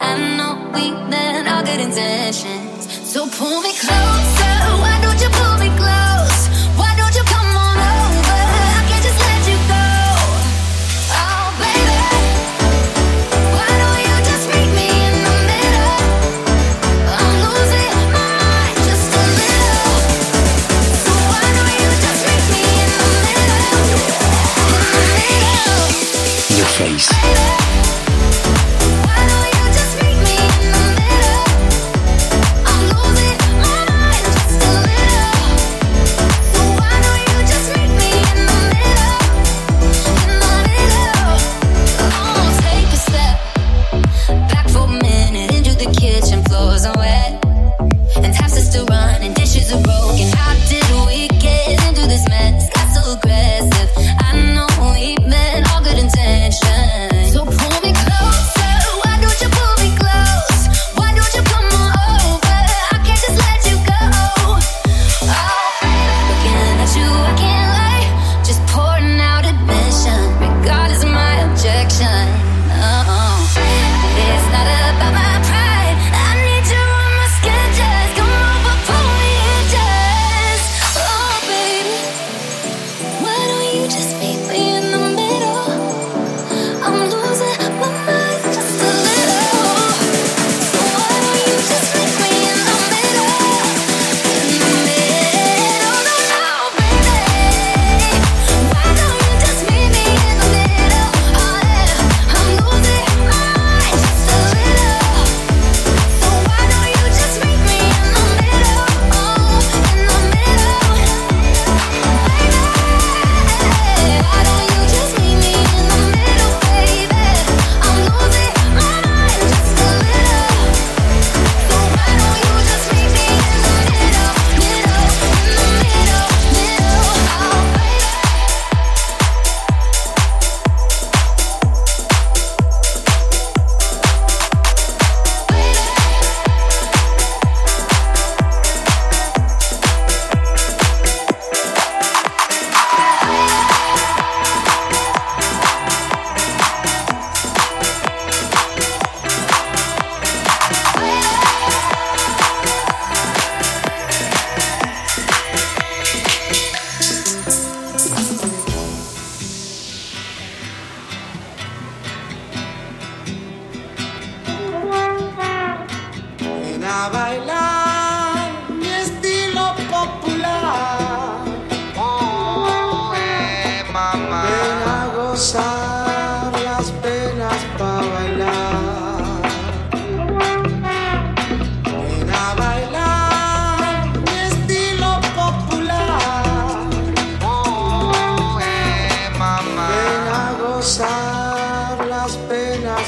[0.00, 2.86] I know we let our good intentions.
[3.12, 3.97] So pull me close.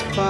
[0.08, 0.29] Bye.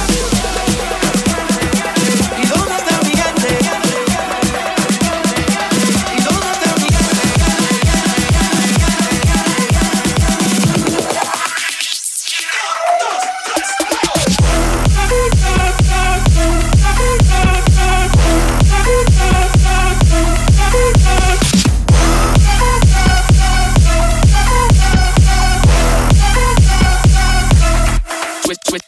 [28.73, 28.81] It.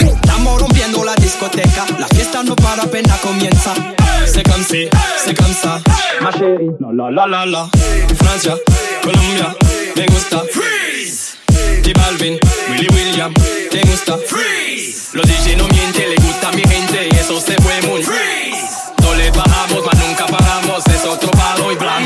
[0.00, 3.74] Estamos rompiendo la discoteca, la fiesta no para apenas comienza.
[4.24, 4.88] C'est comme si,
[5.22, 5.82] c'est comme ça.
[6.22, 7.68] Ma chérie, la la la la la.
[8.16, 8.54] Francia,
[9.02, 9.54] Colombia,
[9.96, 10.42] me gusta.
[11.86, 12.36] J Balvin,
[12.68, 13.32] Willy William,
[13.70, 14.18] te gusta.
[14.18, 15.10] Freeze.
[15.12, 18.02] Los DJ no mienten, le gusta a mi gente y eso se fue muy.
[18.02, 18.92] Freeze.
[19.02, 22.05] No le bajamos, mas nunca paramos, es otro palo y ¿Y blanco.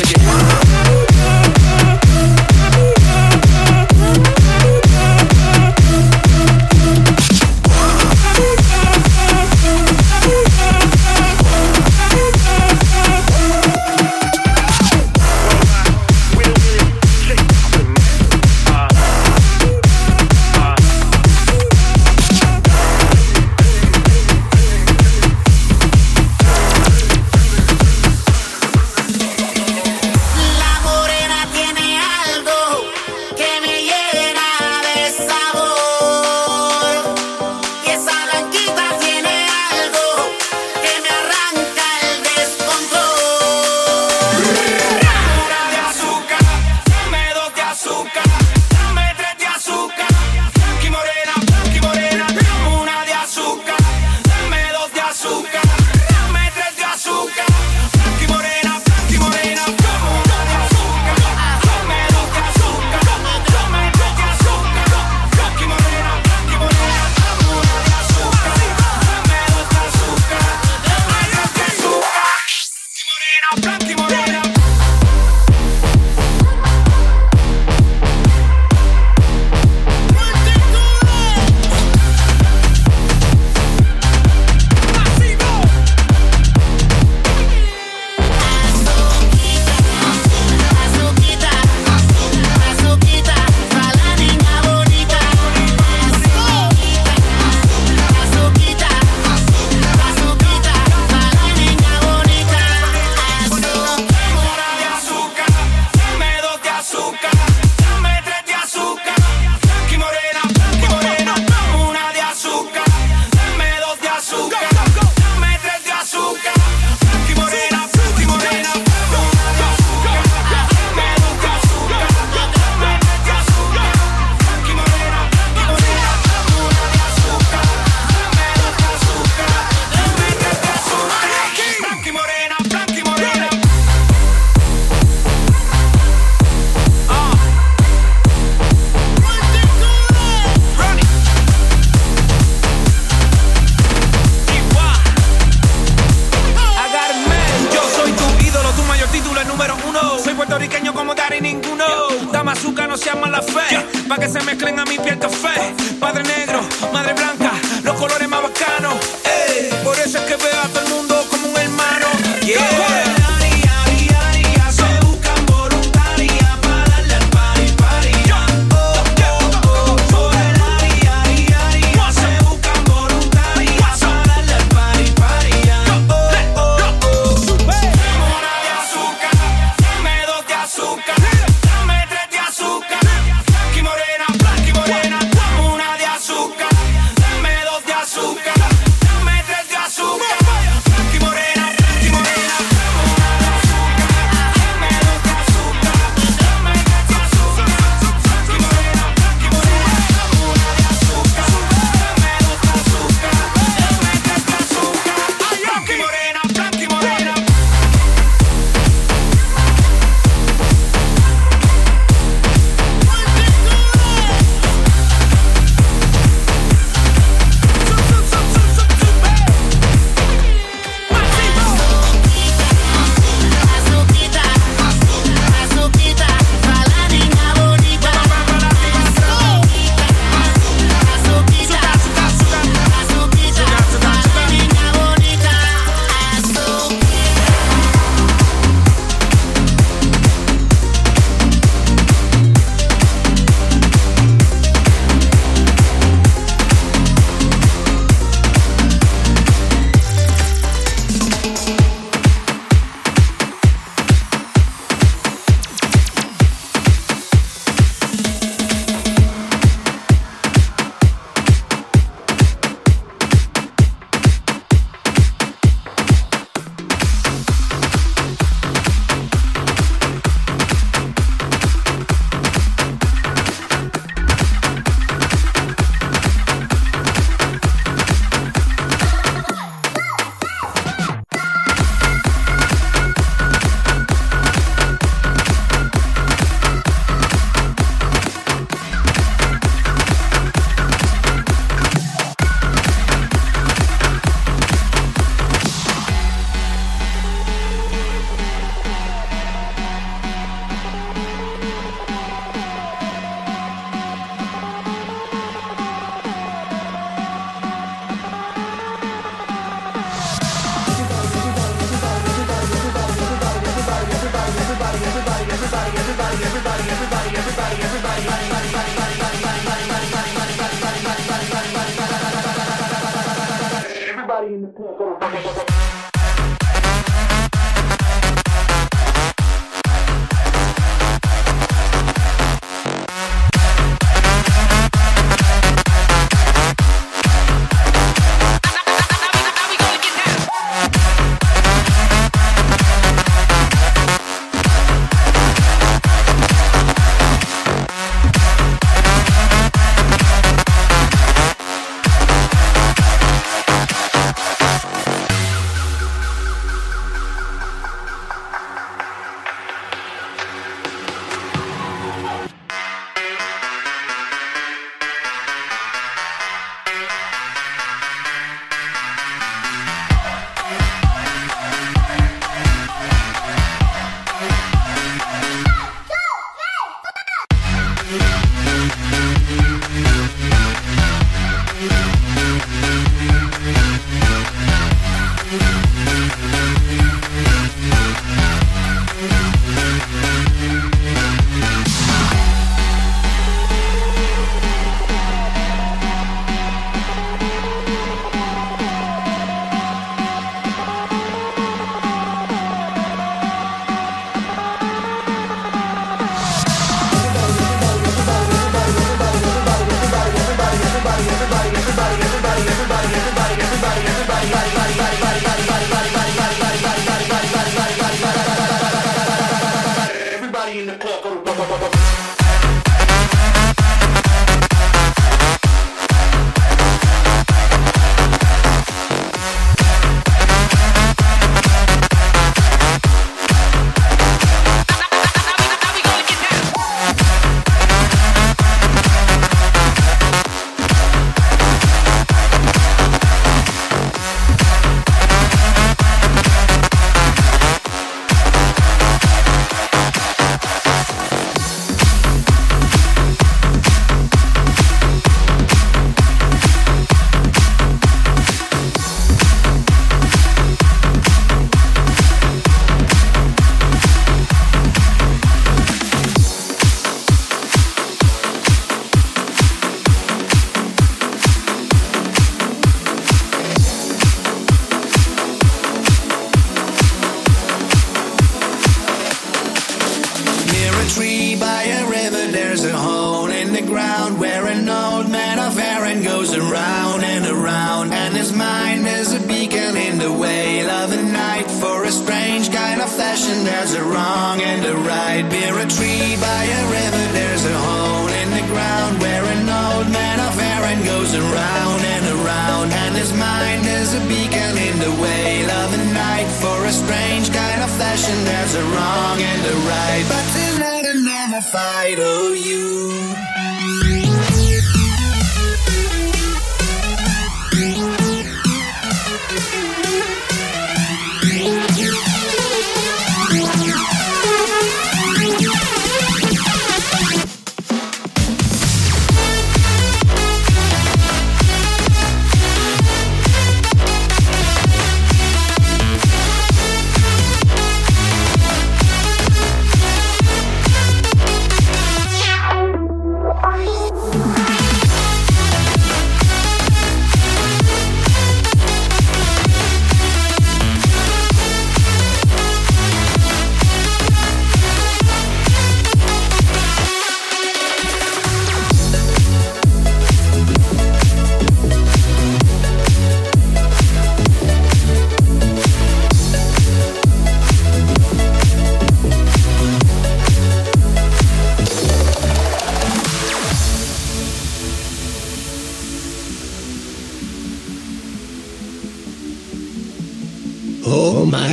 [0.00, 0.97] with it.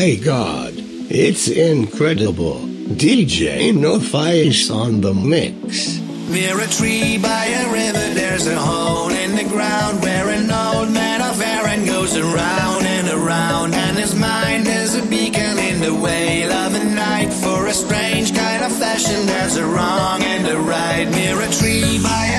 [0.06, 0.74] My god,
[1.10, 2.60] it's incredible.
[2.94, 5.98] DJ No Face on the mix.
[6.30, 10.92] Near a tree by a river, there's a hole in the ground where an old
[10.92, 15.96] man of Aaron goes around and around, and his mind is a beacon in the
[15.96, 17.34] whale of the night.
[17.34, 21.10] For a strange kind of fashion, there's a wrong and a right.
[21.10, 22.35] Near a tree by a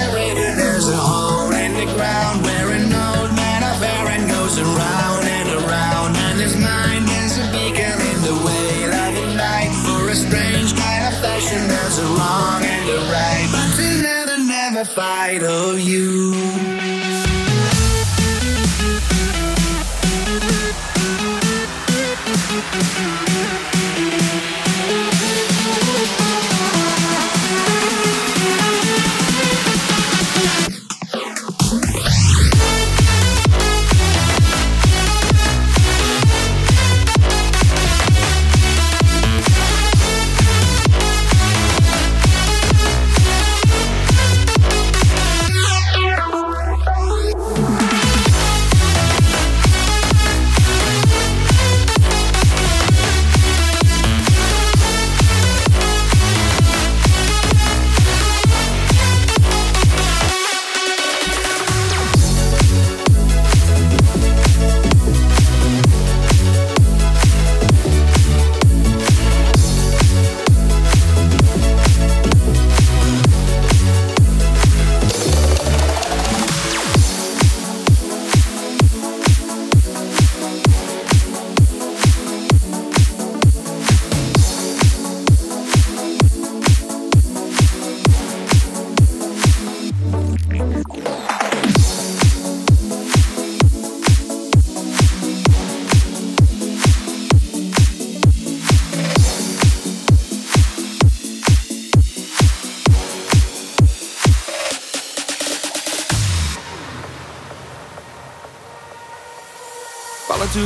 [14.87, 16.86] fight, oh you.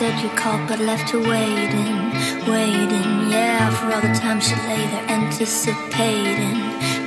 [0.00, 1.96] said you called but left her waiting,
[2.48, 6.58] waiting, yeah, for all the times she lay there anticipating,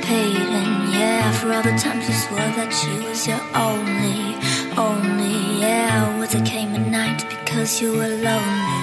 [0.04, 4.38] paying, yeah, for all the times you swore that she was your only,
[4.78, 8.83] only, yeah, was it came at night because you were lonely.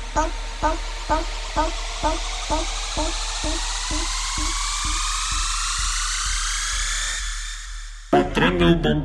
[8.33, 9.03] Tremeu o bumbum,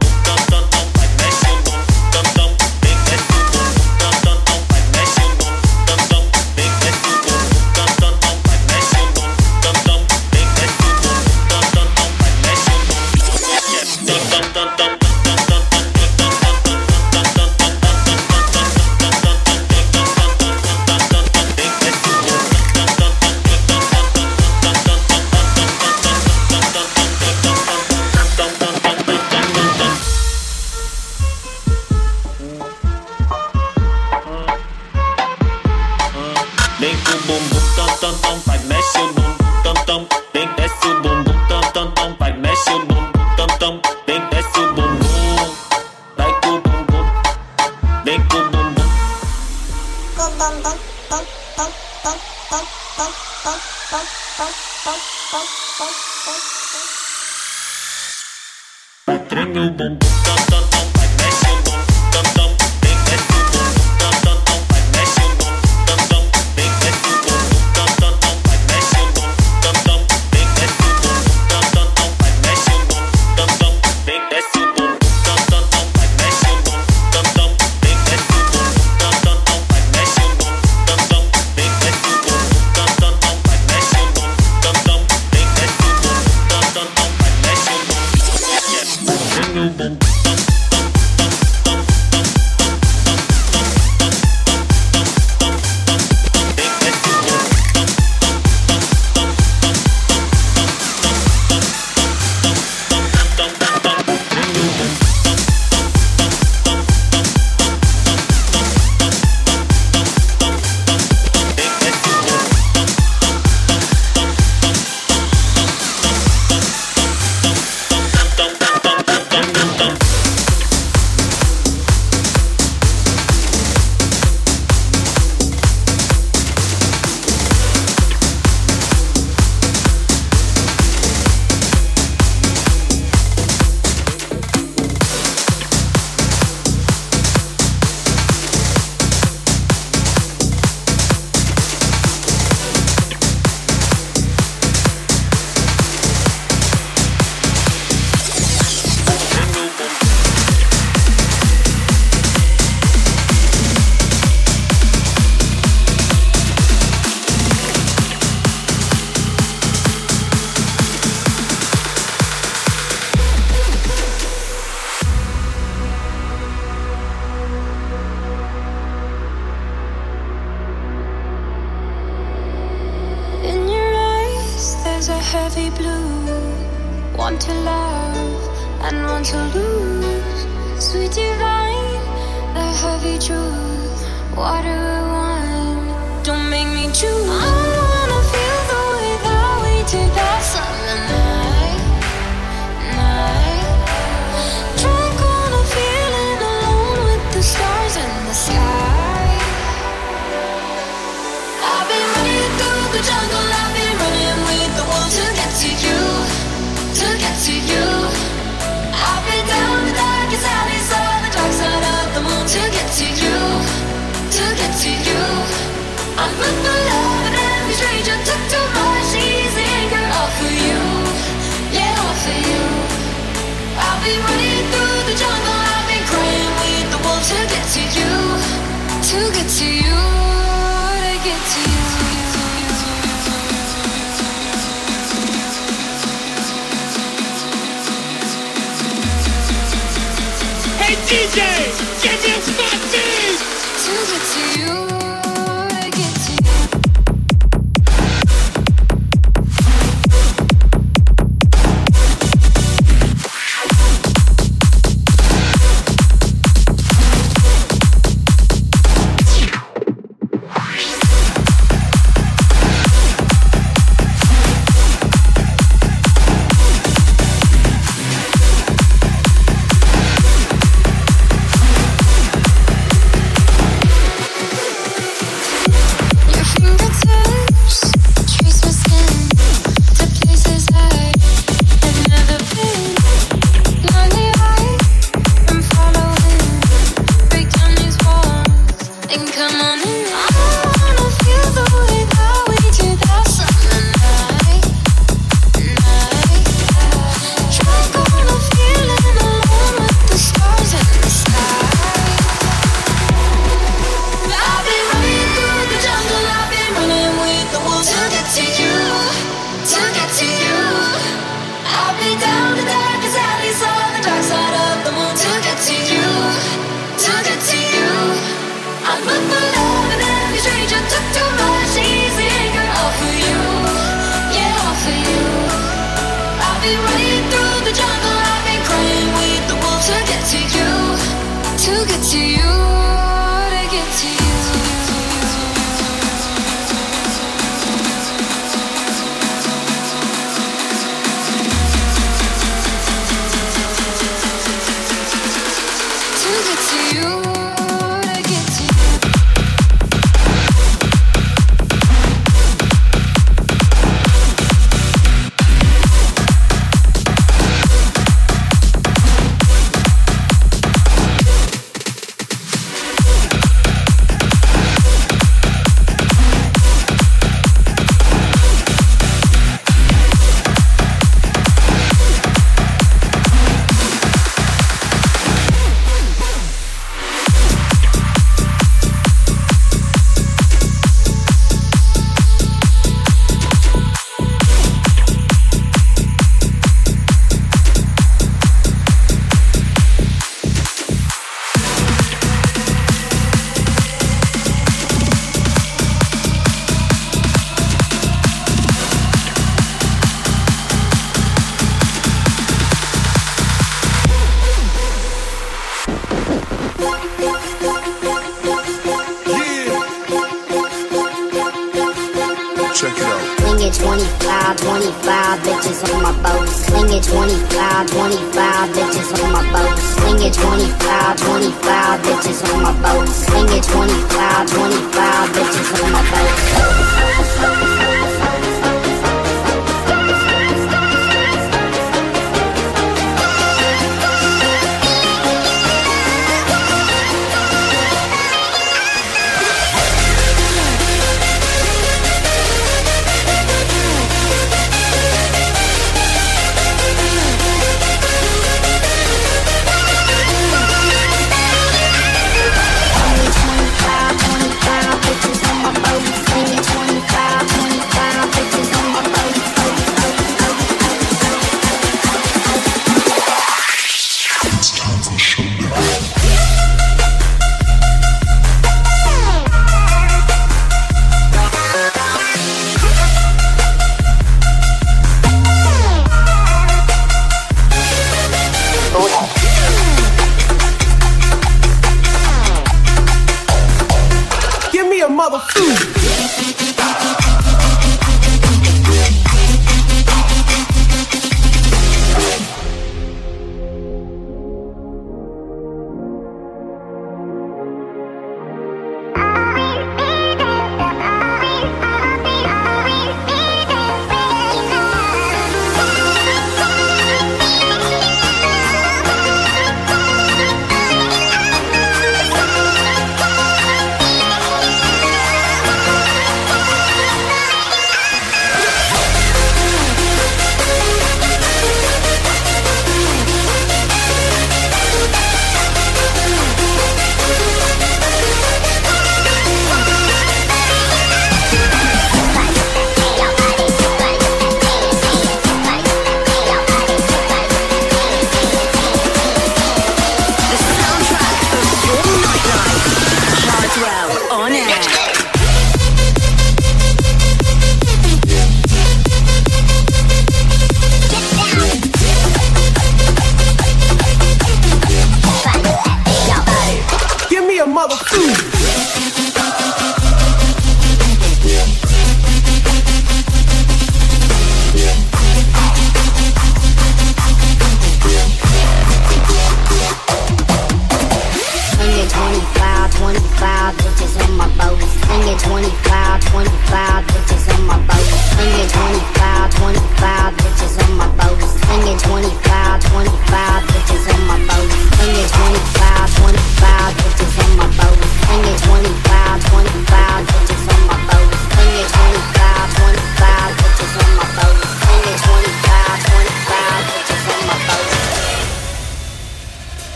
[558.16, 558.55] a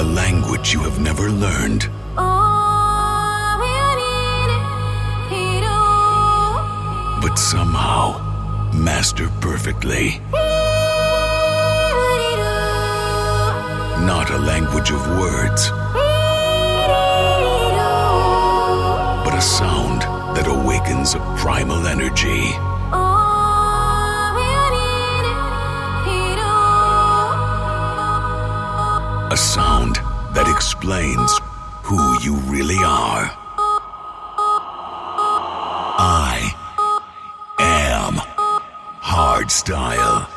[0.00, 1.90] A language you have never learned,
[7.20, 8.16] but somehow
[8.72, 10.22] master perfectly.
[14.06, 15.70] Not a language of words,
[19.24, 20.00] but a sound
[20.34, 22.54] that awakens a primal energy.
[29.32, 29.96] A sound
[30.34, 31.38] that explains
[31.84, 33.30] who you really are.
[35.98, 36.52] I
[37.60, 38.14] am
[39.00, 40.29] hardstyle.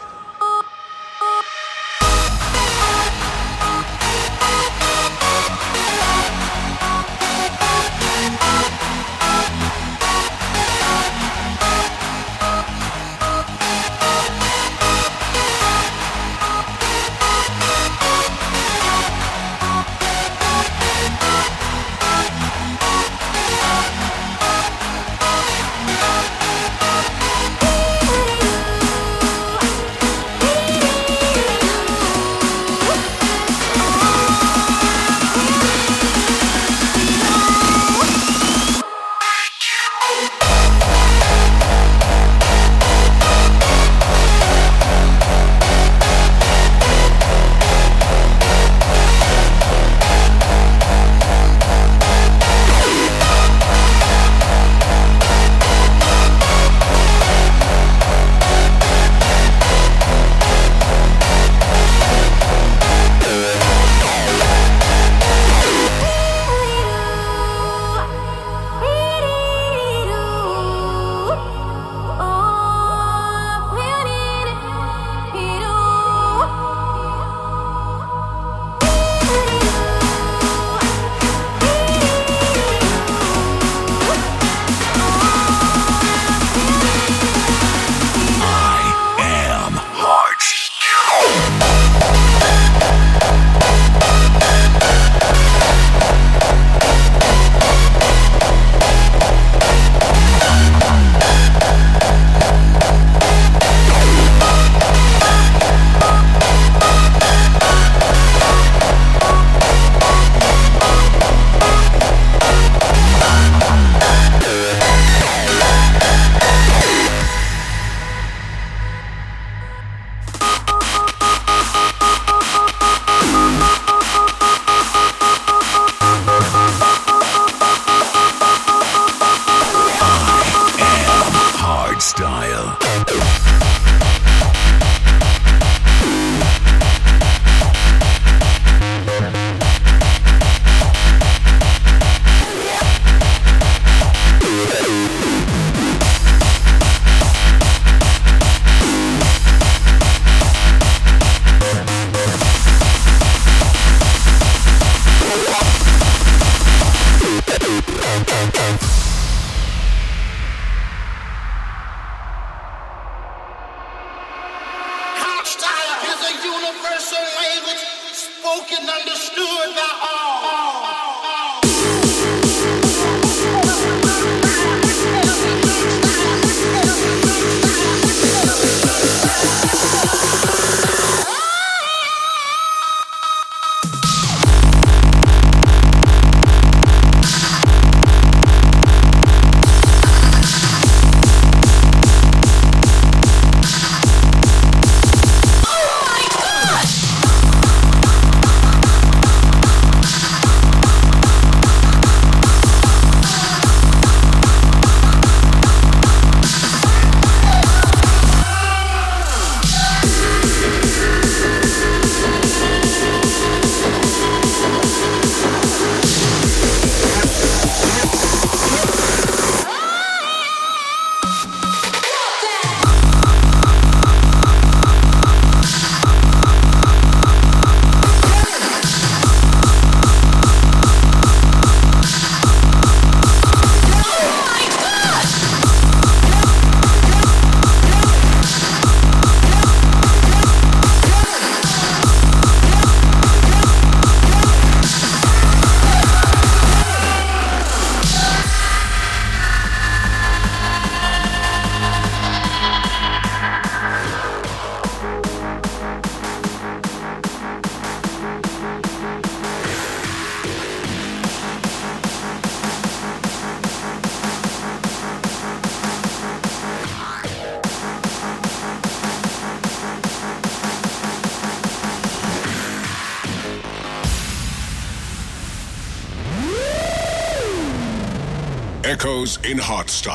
[280.06, 280.12] In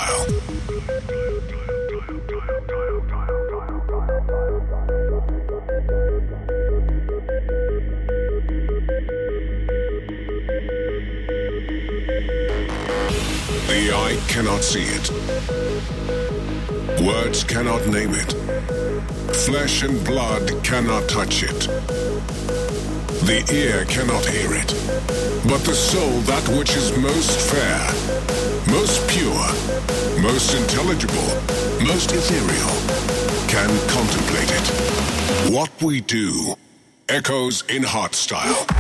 [13.66, 15.10] The eye cannot see it.
[17.00, 18.34] Words cannot name it.
[19.34, 21.60] Flesh and blood cannot touch it.
[23.24, 24.74] The ear cannot hear it.
[25.48, 28.37] But the soul, that which is most fair,
[28.70, 29.48] most pure,
[30.20, 31.28] most intelligible,
[31.86, 32.74] most ethereal,
[33.48, 35.52] can contemplate it.
[35.52, 36.54] What we do
[37.08, 38.77] echoes in hardstyle.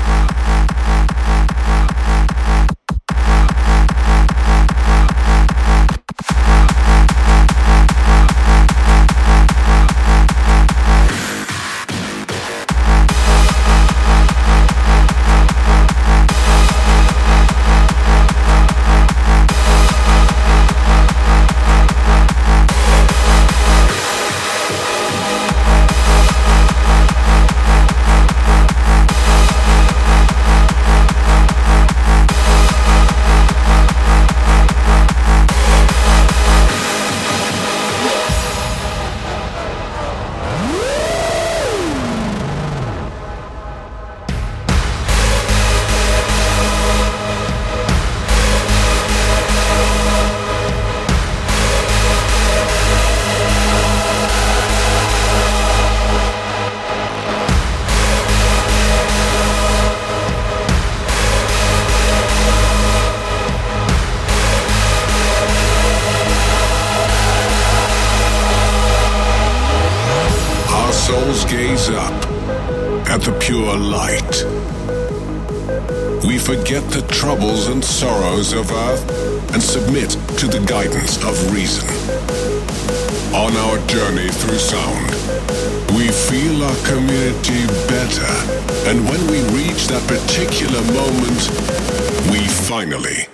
[92.78, 93.26] Finally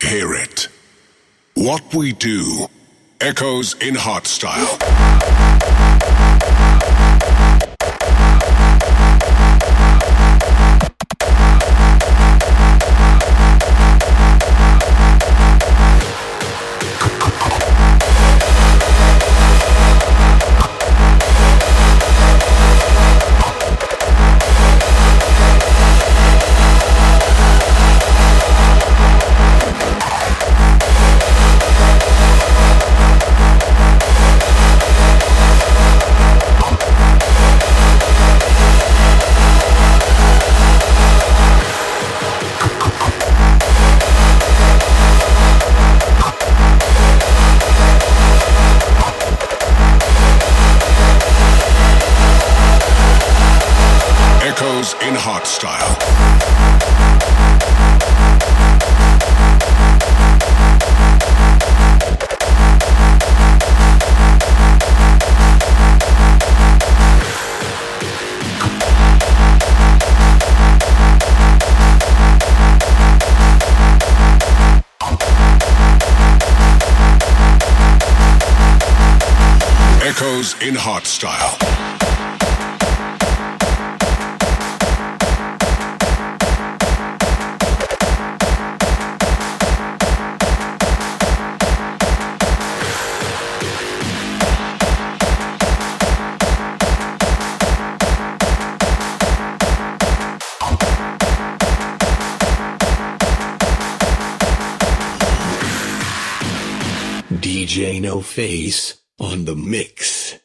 [0.00, 0.66] hear it.
[1.54, 2.66] What we do
[3.20, 5.49] echoes in hardstyle.